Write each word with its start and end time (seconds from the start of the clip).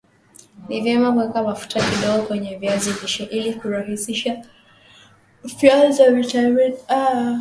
ni 0.69 0.81
vyema 0.81 1.11
kuweka 1.11 1.43
mafuta 1.43 1.83
kidogo 1.89 2.23
kwenye 2.27 2.55
viazi 2.55 2.89
lishe 3.01 3.23
ili 3.23 3.53
kurahisisha 3.53 4.45
ufyonzaji 5.45 6.01
wa 6.03 6.11
vitamini 6.21 6.73
A 6.89 7.25